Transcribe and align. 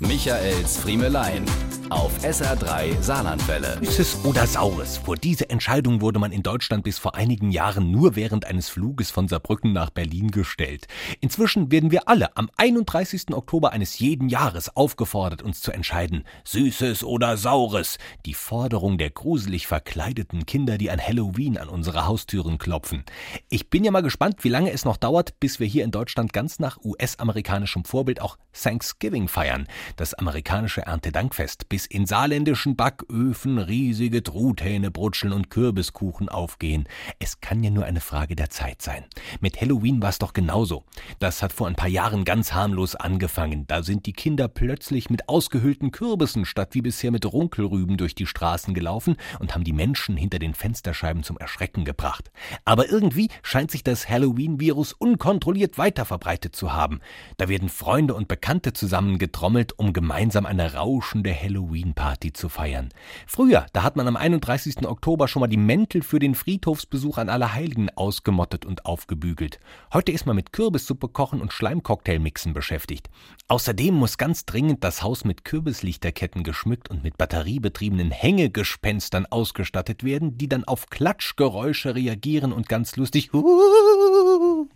Michaels 0.00 0.76
Friemelein 0.76 1.44
auf 1.90 2.18
SR3 2.24 3.00
Saarlandwelle. 3.00 3.78
Süßes 3.82 4.24
oder 4.24 4.46
Saures? 4.46 4.98
Vor 4.98 5.16
diese 5.16 5.48
Entscheidung 5.50 6.00
wurde 6.00 6.18
man 6.18 6.32
in 6.32 6.42
Deutschland 6.42 6.84
bis 6.84 6.98
vor 6.98 7.14
einigen 7.14 7.50
Jahren 7.50 7.90
nur 7.90 8.16
während 8.16 8.46
eines 8.46 8.68
Fluges 8.68 9.10
von 9.10 9.28
Saarbrücken 9.28 9.72
nach 9.72 9.90
Berlin 9.90 10.30
gestellt. 10.30 10.86
Inzwischen 11.20 11.70
werden 11.70 11.90
wir 11.90 12.08
alle 12.08 12.36
am 12.36 12.50
31. 12.56 13.32
Oktober 13.32 13.72
eines 13.72 13.98
jeden 13.98 14.28
Jahres 14.28 14.76
aufgefordert, 14.76 15.42
uns 15.42 15.60
zu 15.60 15.72
entscheiden. 15.72 16.24
Süßes 16.44 17.04
oder 17.04 17.36
Saures? 17.36 17.98
Die 18.26 18.34
Forderung 18.34 18.98
der 18.98 19.10
gruselig 19.10 19.66
verkleideten 19.66 20.46
Kinder, 20.46 20.78
die 20.78 20.90
an 20.90 21.00
Halloween 21.00 21.58
an 21.58 21.68
unsere 21.68 22.06
Haustüren 22.06 22.58
klopfen. 22.58 23.04
Ich 23.48 23.70
bin 23.70 23.84
ja 23.84 23.90
mal 23.90 24.02
gespannt, 24.02 24.44
wie 24.44 24.48
lange 24.48 24.72
es 24.72 24.84
noch 24.84 24.96
dauert, 24.96 25.38
bis 25.40 25.60
wir 25.60 25.66
hier 25.66 25.84
in 25.84 25.90
Deutschland 25.90 26.32
ganz 26.32 26.58
nach 26.58 26.78
US-amerikanischem 26.84 27.84
Vorbild 27.84 28.20
auch 28.20 28.36
Thanksgiving 28.52 29.28
feiern 29.28 29.66
das 29.96 30.14
amerikanische 30.14 30.82
Erntedankfest, 30.82 31.68
bis 31.68 31.77
in 31.86 32.06
saarländischen 32.06 32.76
Backöfen 32.76 33.58
riesige 33.58 34.22
Truthähne 34.22 34.90
brutscheln 34.90 35.32
und 35.32 35.50
Kürbiskuchen 35.50 36.28
aufgehen. 36.28 36.88
Es 37.18 37.40
kann 37.40 37.62
ja 37.62 37.70
nur 37.70 37.84
eine 37.84 38.00
Frage 38.00 38.36
der 38.36 38.50
Zeit 38.50 38.82
sein. 38.82 39.04
Mit 39.40 39.60
Halloween 39.60 40.00
war 40.02 40.10
es 40.10 40.18
doch 40.18 40.32
genauso. 40.32 40.84
Das 41.18 41.42
hat 41.42 41.52
vor 41.52 41.66
ein 41.66 41.74
paar 41.74 41.88
Jahren 41.88 42.24
ganz 42.24 42.52
harmlos 42.52 42.94
angefangen. 42.94 43.66
Da 43.66 43.82
sind 43.82 44.06
die 44.06 44.12
Kinder 44.12 44.48
plötzlich 44.48 45.10
mit 45.10 45.28
ausgehöhlten 45.28 45.90
Kürbissen 45.90 46.44
statt 46.44 46.70
wie 46.72 46.82
bisher 46.82 47.10
mit 47.10 47.24
Runkelrüben 47.24 47.96
durch 47.96 48.14
die 48.14 48.26
Straßen 48.26 48.74
gelaufen 48.74 49.16
und 49.38 49.54
haben 49.54 49.64
die 49.64 49.72
Menschen 49.72 50.16
hinter 50.16 50.38
den 50.38 50.54
Fensterscheiben 50.54 51.22
zum 51.22 51.38
Erschrecken 51.38 51.84
gebracht. 51.84 52.30
Aber 52.64 52.88
irgendwie 52.88 53.28
scheint 53.42 53.70
sich 53.70 53.84
das 53.84 54.08
Halloween-Virus 54.08 54.92
unkontrolliert 54.92 55.78
weiterverbreitet 55.78 56.54
zu 56.54 56.72
haben. 56.72 57.00
Da 57.36 57.48
werden 57.48 57.68
Freunde 57.68 58.14
und 58.14 58.28
Bekannte 58.28 58.72
zusammengetrommelt, 58.72 59.78
um 59.78 59.92
gemeinsam 59.92 60.46
eine 60.46 60.74
rauschende 60.74 61.30
Halloween-Party 61.68 62.32
zu 62.32 62.48
feiern. 62.48 62.88
Früher, 63.26 63.66
da 63.72 63.82
hat 63.82 63.96
man 63.96 64.08
am 64.08 64.16
31. 64.16 64.86
Oktober 64.86 65.28
schon 65.28 65.40
mal 65.40 65.46
die 65.46 65.56
Mäntel 65.56 66.02
für 66.02 66.18
den 66.18 66.34
Friedhofsbesuch 66.34 67.18
an 67.18 67.28
Allerheiligen 67.28 67.90
ausgemottet 67.90 68.64
und 68.64 68.86
aufgebügelt. 68.86 69.60
Heute 69.92 70.12
ist 70.12 70.26
man 70.26 70.36
mit 70.36 70.52
Kürbissuppe 70.52 71.08
kochen 71.08 71.40
und 71.40 71.52
Schleimcocktailmixen 71.52 72.54
beschäftigt. 72.54 73.10
Außerdem 73.48 73.94
muss 73.94 74.18
ganz 74.18 74.46
dringend 74.46 74.82
das 74.82 75.02
Haus 75.02 75.24
mit 75.24 75.44
Kürbislichterketten 75.44 76.42
geschmückt 76.42 76.90
und 76.90 77.02
mit 77.02 77.18
batteriebetriebenen 77.18 78.10
Hängegespenstern 78.10 79.26
ausgestattet 79.26 80.04
werden, 80.04 80.38
die 80.38 80.48
dann 80.48 80.64
auf 80.64 80.86
Klatschgeräusche 80.86 81.94
reagieren 81.94 82.52
und 82.52 82.68
ganz 82.68 82.96
lustig 82.96 83.32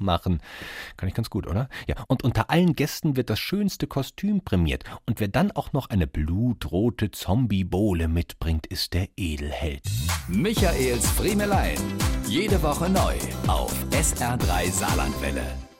machen. 0.03 0.41
Kann 0.97 1.09
ich 1.09 1.15
ganz 1.15 1.31
gut, 1.31 1.47
oder? 1.47 1.69
Ja, 1.87 1.97
und 2.09 2.23
unter 2.23 2.51
allen 2.51 2.75
Gästen 2.75 3.17
wird 3.17 3.31
das 3.31 3.39
schönste 3.39 3.87
Kostüm 3.87 4.43
prämiert. 4.43 4.85
Und 5.07 5.21
wer 5.21 5.29
dann 5.29 5.51
auch 5.53 5.73
noch 5.73 5.91
eine 5.91 6.07
blutrote 6.07 7.11
Zombie-Bohle 7.11 8.09
mitbringt, 8.09 8.67
ist 8.67 8.95
der 8.95 9.09
Edelheld. 9.17 9.85
Michaels 10.29 11.11
Friemelein. 11.11 11.79
Jede 12.27 12.63
Woche 12.63 12.89
neu 12.89 13.15
auf 13.47 13.75
SR3 13.91 14.71
Saarlandwelle. 14.71 15.72